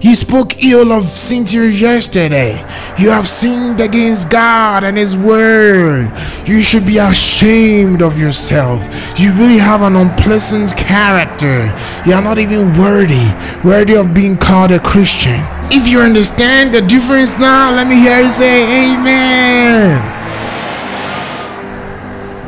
you 0.00 0.14
spoke 0.14 0.62
ill 0.62 0.92
of 0.92 1.04
Cynthia 1.04 1.66
yesterday. 1.66 2.52
You 2.98 3.10
have 3.10 3.26
sinned 3.26 3.80
against 3.80 4.30
God 4.30 4.84
and 4.84 4.96
His 4.96 5.16
Word. 5.16 6.12
You 6.46 6.62
should 6.62 6.86
be 6.86 6.98
ashamed 6.98 8.00
of 8.00 8.18
yourself. 8.18 9.18
You 9.18 9.32
really 9.32 9.58
have 9.58 9.82
an 9.82 9.96
unpleasant 9.96 10.76
character. 10.76 11.74
You 12.06 12.14
are 12.14 12.22
not 12.22 12.38
even 12.38 12.78
worthy, 12.78 13.28
worthy 13.64 13.96
of 13.96 14.14
being 14.14 14.36
called 14.36 14.70
a 14.70 14.78
Christian. 14.78 15.40
If 15.72 15.88
you 15.88 16.00
understand 16.00 16.72
the 16.72 16.80
difference 16.80 17.38
now, 17.38 17.74
let 17.74 17.86
me 17.86 17.96
hear 17.96 18.20
you 18.20 18.30
say, 18.30 18.92
Amen. 18.92 20.19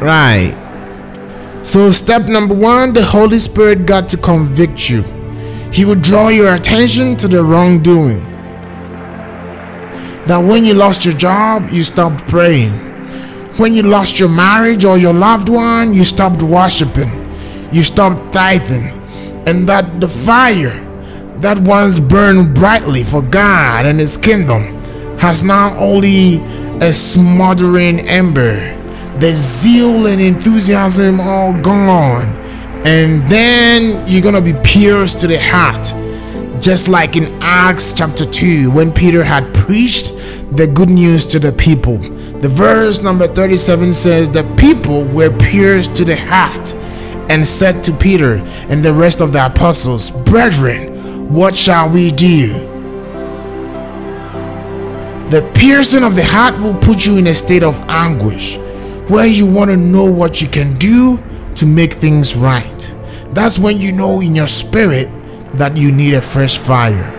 Right. 0.02 0.58
So, 1.62 1.92
step 1.92 2.26
number 2.26 2.56
one 2.56 2.92
the 2.92 3.04
Holy 3.04 3.38
Spirit 3.38 3.86
got 3.86 4.08
to 4.08 4.16
convict 4.16 4.90
you. 4.90 5.02
He 5.72 5.84
will 5.84 6.00
draw 6.00 6.28
your 6.28 6.54
attention 6.54 7.16
to 7.18 7.28
the 7.28 7.44
wrongdoing. 7.44 8.24
That 10.26 10.38
when 10.38 10.64
you 10.64 10.74
lost 10.74 11.04
your 11.04 11.14
job, 11.14 11.70
you 11.70 11.84
stopped 11.84 12.26
praying. 12.26 12.72
When 13.58 13.74
you 13.74 13.84
lost 13.84 14.18
your 14.18 14.28
marriage 14.28 14.84
or 14.84 14.98
your 14.98 15.14
loved 15.14 15.48
one, 15.48 15.94
you 15.94 16.02
stopped 16.02 16.42
worshiping. 16.42 17.12
You 17.70 17.84
stopped 17.84 18.32
tithing. 18.32 18.88
And 19.46 19.68
that 19.68 20.00
the 20.00 20.08
fire 20.08 20.80
that 21.38 21.58
once 21.60 22.00
burned 22.00 22.56
brightly 22.56 23.04
for 23.04 23.22
God 23.22 23.86
and 23.86 24.00
His 24.00 24.16
kingdom 24.16 24.62
has 25.18 25.44
now 25.44 25.78
only 25.78 26.38
a 26.80 26.92
smoldering 26.92 28.00
ember 28.00 28.81
the 29.18 29.32
zeal 29.34 30.06
and 30.06 30.20
enthusiasm 30.20 31.20
all 31.20 31.52
gone. 31.60 32.28
And 32.84 33.22
then 33.30 34.06
you're 34.08 34.22
gonna 34.22 34.40
be 34.40 34.54
pierced 34.64 35.20
to 35.20 35.26
the 35.26 35.38
heart. 35.38 35.92
Just 36.60 36.88
like 36.88 37.16
in 37.16 37.42
Acts 37.42 37.92
chapter 37.92 38.24
2, 38.24 38.70
when 38.70 38.92
Peter 38.92 39.22
had 39.24 39.52
preached 39.54 40.12
the 40.56 40.66
good 40.66 40.90
news 40.90 41.26
to 41.26 41.38
the 41.38 41.52
people. 41.52 41.98
The 41.98 42.48
verse 42.48 43.02
number 43.02 43.26
37 43.26 43.92
says, 43.92 44.30
The 44.30 44.44
people 44.56 45.04
were 45.04 45.30
pierced 45.38 45.96
to 45.96 46.04
the 46.04 46.16
heart 46.16 46.74
and 47.30 47.46
said 47.46 47.82
to 47.84 47.92
Peter 47.92 48.34
and 48.68 48.84
the 48.84 48.92
rest 48.92 49.20
of 49.20 49.32
the 49.32 49.46
apostles, 49.46 50.10
Brethren, 50.10 51.32
what 51.32 51.56
shall 51.56 51.88
we 51.88 52.10
do? 52.10 52.52
The 55.30 55.50
piercing 55.54 56.04
of 56.04 56.14
the 56.14 56.24
heart 56.24 56.58
will 56.58 56.74
put 56.74 57.06
you 57.06 57.16
in 57.16 57.26
a 57.28 57.34
state 57.34 57.62
of 57.62 57.80
anguish 57.88 58.58
where 59.08 59.26
you 59.26 59.46
want 59.46 59.70
to 59.70 59.76
know 59.76 60.04
what 60.04 60.40
you 60.40 60.48
can 60.48 60.74
do 60.78 61.18
to 61.56 61.66
make 61.66 61.94
things 61.94 62.34
right. 62.36 62.94
That's 63.32 63.58
when 63.58 63.78
you 63.78 63.92
know 63.92 64.20
in 64.20 64.34
your 64.34 64.46
spirit 64.46 65.08
that 65.54 65.76
you 65.76 65.92
need 65.92 66.14
a 66.14 66.22
fresh 66.22 66.58
fire. 66.58 67.18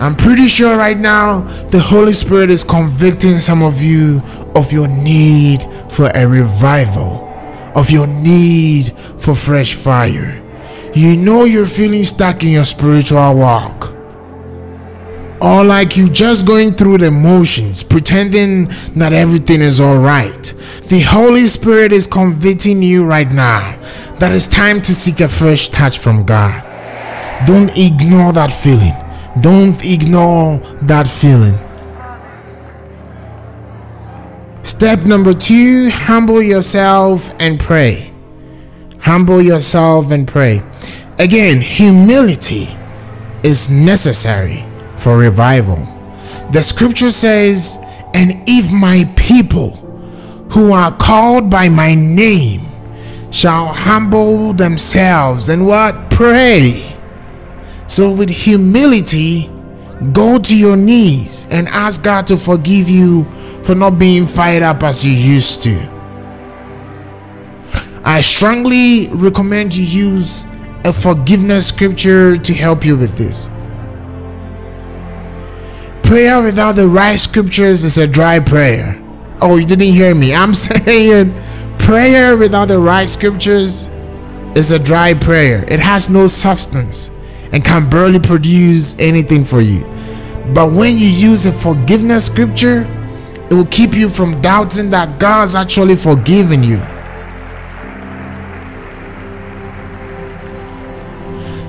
I'm 0.00 0.16
pretty 0.16 0.46
sure 0.48 0.78
right 0.78 0.96
now 0.96 1.42
the 1.68 1.78
Holy 1.78 2.14
Spirit 2.14 2.48
is 2.50 2.64
convicting 2.64 3.36
some 3.38 3.62
of 3.62 3.82
you 3.82 4.22
of 4.54 4.72
your 4.72 4.88
need 4.88 5.62
for 5.90 6.10
a 6.14 6.26
revival, 6.26 7.28
of 7.74 7.90
your 7.90 8.06
need 8.06 8.92
for 9.18 9.34
fresh 9.34 9.74
fire. 9.74 10.42
You 10.94 11.16
know 11.16 11.44
you're 11.44 11.66
feeling 11.66 12.02
stuck 12.02 12.42
in 12.42 12.48
your 12.48 12.64
spiritual 12.64 13.34
walk. 13.34 13.89
Or 15.40 15.64
like 15.64 15.96
you 15.96 16.10
just 16.10 16.46
going 16.46 16.74
through 16.74 16.98
the 16.98 17.10
motions, 17.10 17.82
pretending 17.82 18.66
that 18.94 19.12
everything 19.14 19.62
is 19.62 19.80
alright. 19.80 20.52
The 20.88 21.00
Holy 21.00 21.46
Spirit 21.46 21.92
is 21.92 22.06
convicting 22.06 22.82
you 22.82 23.04
right 23.04 23.30
now 23.30 23.80
that 24.18 24.32
it's 24.32 24.46
time 24.46 24.82
to 24.82 24.92
seek 24.92 25.20
a 25.20 25.28
fresh 25.28 25.70
touch 25.70 25.98
from 25.98 26.24
God. 26.26 26.62
Don't 27.46 27.70
ignore 27.76 28.34
that 28.34 28.50
feeling. 28.50 28.94
Don't 29.40 29.82
ignore 29.82 30.58
that 30.82 31.06
feeling. 31.06 31.56
Step 34.62 35.00
number 35.00 35.32
two 35.32 35.88
humble 35.90 36.42
yourself 36.42 37.34
and 37.38 37.58
pray. 37.58 38.12
Humble 39.00 39.40
yourself 39.40 40.10
and 40.10 40.28
pray. 40.28 40.62
Again, 41.18 41.62
humility 41.62 42.76
is 43.42 43.70
necessary 43.70 44.66
for 45.00 45.16
revival. 45.16 45.86
The 46.52 46.62
scripture 46.62 47.10
says, 47.10 47.78
And 48.14 48.42
if 48.46 48.72
my 48.72 49.10
people 49.16 49.70
who 50.52 50.72
are 50.72 50.96
called 50.96 51.48
by 51.48 51.68
my 51.68 51.94
name 51.94 52.62
shall 53.30 53.68
humble 53.68 54.52
themselves 54.52 55.48
and 55.48 55.66
what? 55.66 56.10
Pray. 56.10 56.96
So, 57.86 58.12
with 58.12 58.30
humility, 58.30 59.50
go 60.12 60.38
to 60.38 60.56
your 60.56 60.76
knees 60.76 61.46
and 61.50 61.68
ask 61.68 62.02
God 62.02 62.26
to 62.28 62.36
forgive 62.36 62.88
you 62.88 63.24
for 63.64 63.74
not 63.74 63.98
being 63.98 64.26
fired 64.26 64.62
up 64.62 64.82
as 64.82 65.04
you 65.04 65.12
used 65.12 65.62
to. 65.64 66.00
I 68.02 68.20
strongly 68.22 69.08
recommend 69.08 69.76
you 69.76 69.84
use 69.84 70.44
a 70.84 70.92
forgiveness 70.92 71.68
scripture 71.68 72.36
to 72.36 72.54
help 72.54 72.84
you 72.84 72.96
with 72.96 73.16
this. 73.16 73.48
Prayer 76.10 76.42
without 76.42 76.72
the 76.72 76.88
right 76.88 77.14
scriptures 77.14 77.84
is 77.84 77.96
a 77.96 78.04
dry 78.04 78.40
prayer. 78.40 79.00
Oh, 79.40 79.58
you 79.58 79.64
didn't 79.64 79.94
hear 79.94 80.12
me. 80.12 80.34
I'm 80.34 80.54
saying 80.54 81.32
prayer 81.78 82.36
without 82.36 82.66
the 82.66 82.80
right 82.80 83.08
scriptures 83.08 83.86
is 84.56 84.72
a 84.72 84.78
dry 84.80 85.14
prayer. 85.14 85.64
It 85.68 85.78
has 85.78 86.10
no 86.10 86.26
substance 86.26 87.16
and 87.52 87.64
can 87.64 87.88
barely 87.88 88.18
produce 88.18 88.98
anything 88.98 89.44
for 89.44 89.60
you. 89.60 89.84
But 90.52 90.72
when 90.72 90.98
you 90.98 91.06
use 91.06 91.46
a 91.46 91.52
forgiveness 91.52 92.26
scripture, 92.26 92.80
it 93.48 93.54
will 93.54 93.66
keep 93.66 93.94
you 93.94 94.08
from 94.08 94.42
doubting 94.42 94.90
that 94.90 95.20
God's 95.20 95.54
actually 95.54 95.94
forgiven 95.94 96.64
you. 96.64 96.78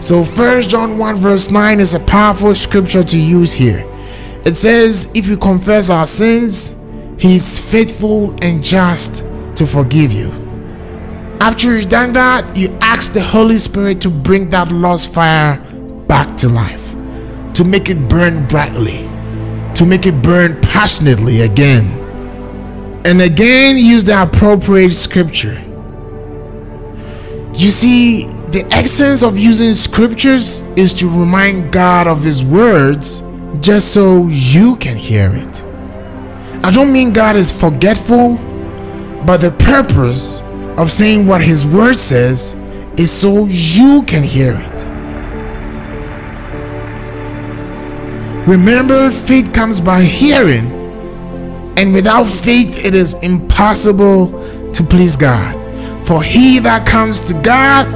So, 0.02 0.24
First 0.24 0.72
John 0.72 0.98
1 0.98 1.16
verse 1.18 1.52
9 1.52 1.80
is 1.80 1.94
a 1.94 2.00
powerful 2.00 2.56
scripture 2.56 3.04
to 3.04 3.20
use 3.20 3.54
here. 3.54 3.88
It 4.44 4.56
says, 4.56 5.12
If 5.14 5.28
you 5.28 5.38
confess 5.38 5.90
our 5.90 6.08
sins, 6.08 6.76
He 7.20 7.36
is 7.36 7.60
faithful 7.60 8.36
and 8.44 8.64
just 8.64 9.24
to 9.56 9.68
forgive 9.68 10.12
you. 10.12 10.30
After 11.40 11.76
you've 11.76 11.90
done 11.90 12.14
that, 12.14 12.58
you 12.58 12.76
ask 12.82 13.14
the 13.14 13.22
Holy 13.22 13.58
Spirit 13.58 14.02
to 14.02 14.10
bring 14.10 14.50
that 14.52 14.72
lost 14.72 15.14
fire 15.14 15.58
back 16.08 16.38
to 16.38 16.50
life, 16.50 16.92
to 17.56 17.64
make 17.64 17.90
it 17.90 18.10
burn 18.10 18.48
brightly, 18.48 19.08
to 19.76 19.86
make 19.86 20.06
it 20.06 20.22
burn 20.22 20.60
passionately 20.62 21.42
again. 21.42 22.00
And 23.06 23.22
again, 23.22 23.78
use 23.78 24.04
the 24.04 24.22
appropriate 24.22 24.94
scripture. 24.94 25.60
You 27.54 27.70
see, 27.70 28.26
the 28.26 28.68
essence 28.72 29.24
of 29.24 29.38
using 29.38 29.74
scriptures 29.74 30.62
is 30.76 30.94
to 30.96 31.08
remind 31.08 31.72
God 31.72 32.08
of 32.08 32.24
His 32.24 32.44
words 32.44 33.22
just 33.60 33.94
so 33.94 34.28
you 34.28 34.76
can 34.78 34.96
hear 34.96 35.32
it. 35.34 35.64
I 36.64 36.72
don't 36.72 36.94
mean 36.94 37.12
God 37.12 37.36
is 37.36 37.52
forgetful, 37.52 38.38
but 39.26 39.38
the 39.38 39.52
purpose 39.52 40.42
of 40.78 40.90
saying 40.90 41.28
what 41.28 41.42
His 41.42 41.66
Word 41.66 41.96
says 41.96 42.54
is 42.98 43.12
so 43.12 43.46
you 43.46 44.04
can 44.08 44.24
hear 44.24 44.54
it. 44.56 44.88
Remember, 48.48 49.12
faith 49.12 49.54
comes 49.54 49.80
by 49.80 50.02
hearing, 50.02 50.72
and 51.78 51.94
without 51.94 52.26
faith, 52.26 52.76
it 52.76 52.94
is 52.94 53.14
impossible 53.22 54.28
to 54.74 54.84
please 54.84 55.16
God. 55.16 55.58
For 56.06 56.24
he 56.24 56.60
that 56.60 56.88
comes 56.88 57.22
to 57.22 57.34
God 57.42 57.88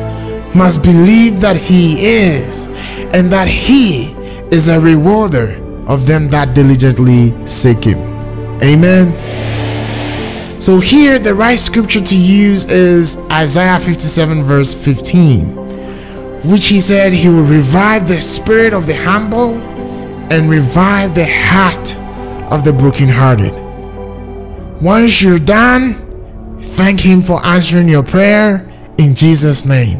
must 0.55 0.83
believe 0.83 1.41
that 1.41 1.57
He 1.57 2.05
is, 2.05 2.67
and 3.13 3.31
that 3.31 3.47
He 3.47 4.14
is 4.51 4.67
a 4.67 4.79
rewarder 4.79 5.61
of 5.87 6.07
them 6.07 6.29
that 6.29 6.53
diligently 6.53 7.33
seek 7.45 7.83
him. 7.83 7.99
Amen. 8.63 9.25
So 10.61 10.79
here 10.79 11.19
the 11.19 11.35
right 11.35 11.59
scripture 11.59 12.01
to 12.01 12.17
use 12.17 12.65
is 12.65 13.17
Isaiah 13.31 13.79
57 13.79 14.43
verse 14.43 14.73
15, 14.73 15.55
which 16.49 16.67
he 16.67 16.79
said 16.79 17.13
he 17.13 17.29
will 17.29 17.43
revive 17.43 18.07
the 18.07 18.19
spirit 18.19 18.73
of 18.73 18.87
the 18.87 18.95
humble 18.95 19.61
and 20.31 20.49
revive 20.49 21.13
the 21.13 21.27
heart 21.27 21.95
of 22.51 22.63
the 22.63 22.73
brokenhearted. 22.73 23.53
Once 24.81 25.23
you're 25.23 25.39
done, 25.39 26.61
thank 26.63 26.99
him 26.99 27.21
for 27.21 27.45
answering 27.45 27.87
your 27.87 28.03
prayer 28.03 28.71
in 28.97 29.13
Jesus 29.13 29.65
name. 29.65 29.99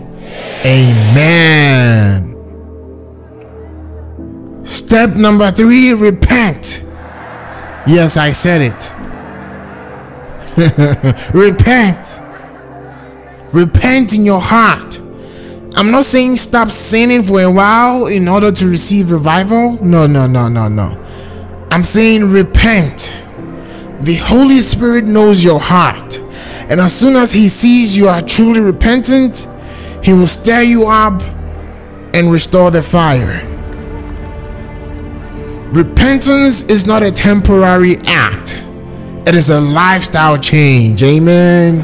Amen. 0.66 2.35
Step 4.96 5.18
number 5.18 5.52
three 5.52 5.94
repent. 5.94 6.82
Yes, 7.86 8.16
I 8.16 8.32
said 8.32 8.62
it. 8.62 8.92
repent. 11.34 12.22
Repent 13.52 14.16
in 14.16 14.24
your 14.24 14.40
heart. 14.40 14.98
I'm 15.76 15.92
not 15.92 16.06
saying 16.06 16.38
stop 16.38 16.72
sinning 16.72 17.24
for 17.24 17.42
a 17.42 17.52
while 17.52 18.08
in 18.08 18.30
order 18.30 18.54
to 18.54 18.70
receive 18.70 19.12
revival. 19.12 19.84
No, 19.84 20.08
no, 20.08 20.28
no, 20.28 20.48
no, 20.48 20.70
no. 20.70 20.98
I'm 21.72 21.84
saying 21.84 22.32
repent. 22.32 23.14
The 24.00 24.16
Holy 24.16 24.60
Spirit 24.60 25.10
knows 25.10 25.44
your 25.44 25.60
heart. 25.60 26.20
And 26.70 26.80
as 26.80 26.96
soon 26.96 27.18
as 27.18 27.34
He 27.34 27.50
sees 27.50 27.98
you 27.98 28.08
are 28.08 28.22
truly 28.22 28.62
repentant, 28.62 29.46
He 30.02 30.14
will 30.14 30.26
stir 30.26 30.62
you 30.62 30.88
up 30.88 31.22
and 32.14 32.32
restore 32.32 32.72
the 32.72 32.82
fire. 32.82 33.55
Repentance 35.76 36.64
is 36.64 36.88
not 36.88 37.04
a 37.04 37.12
temporary 37.12 37.98
act, 38.06 38.58
it 39.28 39.36
is 39.36 39.50
a 39.50 39.60
lifestyle 39.60 40.38
change. 40.38 41.04
Amen. 41.04 41.82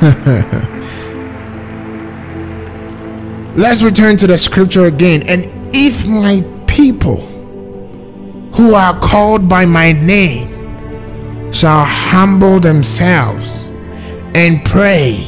Let's 3.54 3.82
return 3.82 4.16
to 4.16 4.26
the 4.26 4.38
scripture 4.38 4.86
again. 4.86 5.24
And 5.28 5.68
if 5.74 6.06
my 6.06 6.42
people 6.66 7.18
who 8.54 8.72
are 8.72 8.98
called 8.98 9.46
by 9.46 9.66
my 9.66 9.92
name 9.92 11.52
shall 11.52 11.84
humble 11.84 12.60
themselves 12.60 13.68
and 14.34 14.64
pray 14.64 15.18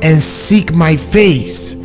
and 0.00 0.18
seek 0.18 0.74
my 0.74 0.96
face 0.96 1.77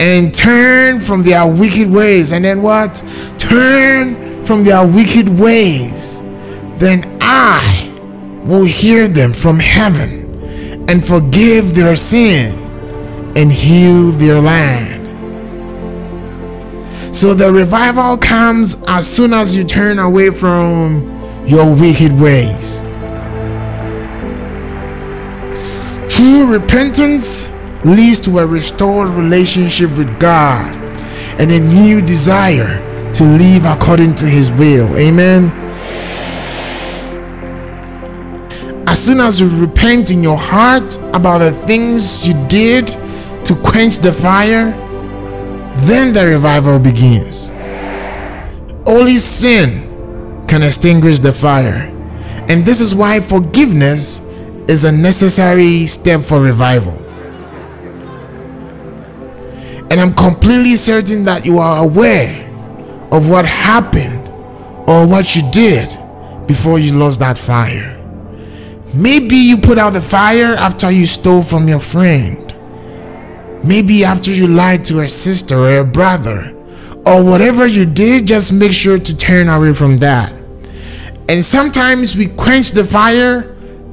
and 0.00 0.34
turn 0.34 0.98
from 0.98 1.22
their 1.22 1.46
wicked 1.46 1.90
ways. 1.90 2.32
And 2.32 2.44
then 2.44 2.62
what? 2.62 3.04
Turn 3.36 4.44
from 4.46 4.64
their 4.64 4.84
wicked 4.86 5.28
ways. 5.28 6.22
Then 6.78 7.18
I 7.20 7.86
will 8.44 8.64
hear 8.64 9.06
them 9.06 9.34
from 9.34 9.58
heaven 9.58 10.88
and 10.88 11.06
forgive 11.06 11.74
their 11.74 11.96
sin 11.96 12.58
and 13.36 13.52
heal 13.52 14.10
their 14.12 14.40
land. 14.40 15.06
So 17.14 17.34
the 17.34 17.52
revival 17.52 18.16
comes 18.16 18.82
as 18.88 19.06
soon 19.06 19.34
as 19.34 19.54
you 19.54 19.64
turn 19.64 19.98
away 19.98 20.30
from 20.30 21.46
your 21.46 21.70
wicked 21.74 22.18
ways. 22.18 22.80
True 26.08 26.46
repentance 26.50 27.50
leads 27.84 28.20
to 28.20 28.38
a 28.38 28.46
restored 28.46 29.08
relationship 29.10 29.90
with 29.96 30.20
God 30.20 30.74
and 31.38 31.50
a 31.50 31.58
new 31.58 32.00
desire 32.00 32.78
to 33.14 33.24
live 33.24 33.64
according 33.64 34.14
to 34.16 34.26
His 34.26 34.50
will. 34.50 34.96
Amen. 34.96 35.50
As 38.86 38.98
soon 38.98 39.20
as 39.20 39.40
you 39.40 39.48
repent 39.60 40.10
in 40.10 40.22
your 40.22 40.36
heart 40.36 40.96
about 41.14 41.38
the 41.38 41.52
things 41.52 42.26
you 42.26 42.34
did 42.48 42.88
to 43.46 43.54
quench 43.64 43.98
the 43.98 44.12
fire, 44.12 44.72
then 45.86 46.12
the 46.12 46.26
revival 46.26 46.78
begins. 46.78 47.48
Only 48.86 49.16
sin 49.16 50.44
can 50.48 50.62
extinguish 50.62 51.20
the 51.20 51.32
fire. 51.32 51.86
And 52.48 52.64
this 52.64 52.80
is 52.80 52.94
why 52.94 53.20
forgiveness 53.20 54.18
is 54.68 54.84
a 54.84 54.92
necessary 54.92 55.86
step 55.86 56.22
for 56.22 56.40
revival. 56.40 56.99
And 59.90 60.00
I'm 60.00 60.14
completely 60.14 60.76
certain 60.76 61.24
that 61.24 61.44
you 61.44 61.58
are 61.58 61.82
aware 61.82 62.46
of 63.10 63.28
what 63.28 63.44
happened 63.44 64.28
or 64.88 65.04
what 65.06 65.36
you 65.36 65.42
did 65.50 65.88
before 66.46 66.78
you 66.78 66.92
lost 66.92 67.18
that 67.18 67.36
fire. 67.36 67.96
Maybe 68.94 69.36
you 69.36 69.56
put 69.56 69.78
out 69.78 69.92
the 69.92 70.00
fire 70.00 70.54
after 70.54 70.90
you 70.90 71.06
stole 71.06 71.42
from 71.42 71.66
your 71.66 71.80
friend. 71.80 72.54
Maybe 73.64 74.04
after 74.04 74.30
you 74.30 74.46
lied 74.46 74.84
to 74.86 75.00
a 75.00 75.08
sister 75.08 75.58
or 75.58 75.78
a 75.78 75.84
brother. 75.84 76.56
Or 77.04 77.24
whatever 77.24 77.66
you 77.66 77.84
did, 77.84 78.26
just 78.26 78.52
make 78.52 78.72
sure 78.72 78.98
to 78.98 79.16
turn 79.16 79.48
away 79.48 79.72
from 79.74 79.98
that. 79.98 80.32
And 81.28 81.44
sometimes 81.44 82.16
we 82.16 82.26
quench 82.26 82.70
the 82.72 82.84
fire 82.84 83.42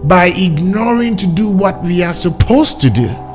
by 0.04 0.28
ignoring 0.28 1.16
to 1.18 1.28
do 1.28 1.50
what 1.50 1.84
we 1.84 2.04
are 2.04 2.14
supposed 2.14 2.82
to 2.82 2.90
do. 2.90 3.27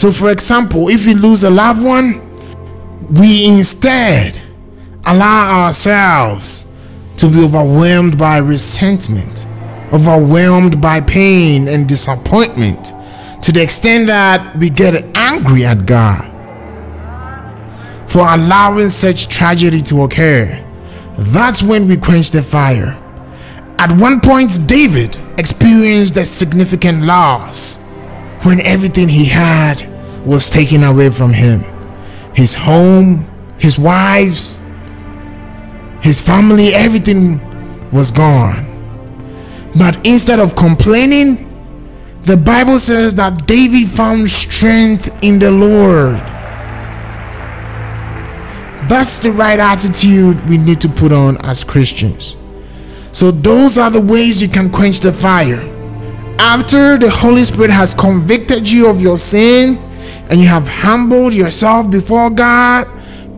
So, 0.00 0.10
for 0.10 0.30
example, 0.30 0.88
if 0.88 1.04
we 1.04 1.12
lose 1.12 1.44
a 1.44 1.50
loved 1.50 1.84
one, 1.84 2.26
we 3.10 3.46
instead 3.46 4.40
allow 5.04 5.66
ourselves 5.66 6.74
to 7.18 7.28
be 7.28 7.44
overwhelmed 7.44 8.16
by 8.16 8.38
resentment, 8.38 9.44
overwhelmed 9.92 10.80
by 10.80 11.02
pain 11.02 11.68
and 11.68 11.86
disappointment 11.86 12.94
to 13.42 13.52
the 13.52 13.62
extent 13.62 14.06
that 14.06 14.56
we 14.56 14.70
get 14.70 15.04
angry 15.14 15.66
at 15.66 15.84
God 15.84 16.24
for 18.10 18.26
allowing 18.26 18.88
such 18.88 19.28
tragedy 19.28 19.82
to 19.82 20.04
occur. 20.04 20.64
That's 21.18 21.62
when 21.62 21.86
we 21.86 21.98
quench 21.98 22.30
the 22.30 22.40
fire. 22.40 22.92
At 23.76 23.92
one 24.00 24.22
point, 24.22 24.66
David 24.66 25.18
experienced 25.36 26.16
a 26.16 26.24
significant 26.24 27.02
loss 27.02 27.76
when 28.44 28.62
everything 28.62 29.06
he 29.06 29.26
had 29.26 29.89
was 30.24 30.50
taken 30.50 30.82
away 30.84 31.10
from 31.10 31.32
him 31.32 31.64
his 32.34 32.54
home, 32.54 33.28
his 33.58 33.78
wives, 33.78 34.58
his 36.00 36.22
family, 36.22 36.72
everything 36.72 37.40
was 37.90 38.10
gone. 38.10 38.66
But 39.76 40.06
instead 40.06 40.40
of 40.40 40.56
complaining, 40.56 41.46
the 42.22 42.36
Bible 42.36 42.78
says 42.78 43.14
that 43.16 43.46
David 43.46 43.88
found 43.88 44.28
strength 44.28 45.12
in 45.22 45.38
the 45.38 45.50
Lord. 45.50 46.16
That's 48.88 49.18
the 49.18 49.32
right 49.32 49.58
attitude 49.58 50.48
we 50.48 50.58
need 50.58 50.80
to 50.80 50.88
put 50.88 51.12
on 51.12 51.36
as 51.44 51.64
Christians. 51.64 52.36
So, 53.12 53.30
those 53.30 53.76
are 53.76 53.90
the 53.90 54.00
ways 54.00 54.40
you 54.40 54.48
can 54.48 54.70
quench 54.70 55.00
the 55.00 55.12
fire. 55.12 55.60
After 56.38 56.96
the 56.96 57.10
Holy 57.10 57.44
Spirit 57.44 57.70
has 57.70 57.94
convicted 57.94 58.70
you 58.70 58.86
of 58.86 59.00
your 59.00 59.16
sin 59.16 59.89
and 60.30 60.40
you 60.40 60.46
have 60.46 60.68
humbled 60.68 61.34
yourself 61.34 61.90
before 61.90 62.30
God, 62.30 62.88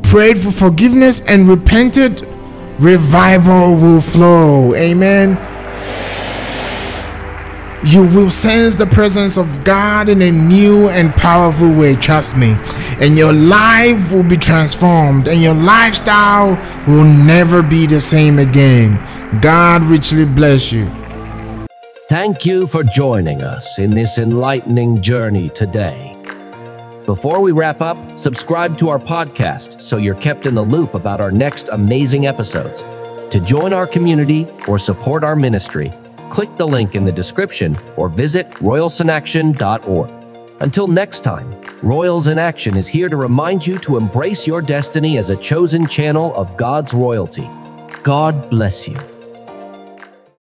prayed 0.02 0.38
for 0.38 0.52
forgiveness, 0.52 1.22
and 1.26 1.48
repented, 1.48 2.20
revival 2.78 3.74
will 3.74 4.00
flow. 4.00 4.74
Amen. 4.74 5.38
You 7.84 8.02
will 8.02 8.30
sense 8.30 8.76
the 8.76 8.86
presence 8.86 9.36
of 9.36 9.64
God 9.64 10.08
in 10.08 10.22
a 10.22 10.30
new 10.30 10.88
and 10.88 11.12
powerful 11.14 11.72
way, 11.72 11.96
trust 11.96 12.36
me. 12.36 12.56
And 13.00 13.16
your 13.16 13.32
life 13.32 14.12
will 14.12 14.22
be 14.22 14.36
transformed, 14.36 15.26
and 15.26 15.42
your 15.42 15.54
lifestyle 15.54 16.50
will 16.86 17.04
never 17.04 17.62
be 17.62 17.86
the 17.86 18.00
same 18.00 18.38
again. 18.38 19.00
God 19.40 19.82
richly 19.84 20.26
bless 20.26 20.70
you. 20.72 20.88
Thank 22.08 22.44
you 22.44 22.66
for 22.66 22.84
joining 22.84 23.42
us 23.42 23.78
in 23.78 23.92
this 23.92 24.18
enlightening 24.18 25.00
journey 25.00 25.48
today. 25.48 26.11
Before 27.06 27.40
we 27.40 27.50
wrap 27.50 27.80
up, 27.80 28.16
subscribe 28.16 28.78
to 28.78 28.88
our 28.88 28.98
podcast 28.98 29.82
so 29.82 29.96
you're 29.96 30.14
kept 30.14 30.46
in 30.46 30.54
the 30.54 30.62
loop 30.62 30.94
about 30.94 31.20
our 31.20 31.32
next 31.32 31.68
amazing 31.72 32.26
episodes. 32.28 32.84
To 33.32 33.40
join 33.44 33.72
our 33.72 33.88
community 33.88 34.46
or 34.68 34.78
support 34.78 35.24
our 35.24 35.34
ministry, 35.34 35.92
click 36.30 36.56
the 36.56 36.66
link 36.66 36.94
in 36.94 37.04
the 37.04 37.10
description 37.10 37.76
or 37.96 38.08
visit 38.08 38.48
royalsinaction.org. 38.60 40.10
Until 40.62 40.86
next 40.86 41.22
time, 41.22 41.60
Royals 41.82 42.28
in 42.28 42.38
Action 42.38 42.76
is 42.76 42.86
here 42.86 43.08
to 43.08 43.16
remind 43.16 43.66
you 43.66 43.78
to 43.80 43.96
embrace 43.96 44.46
your 44.46 44.62
destiny 44.62 45.18
as 45.18 45.30
a 45.30 45.36
chosen 45.36 45.88
channel 45.88 46.32
of 46.36 46.56
God's 46.56 46.94
royalty. 46.94 47.50
God 48.04 48.48
bless 48.48 48.86
you. 48.86 48.96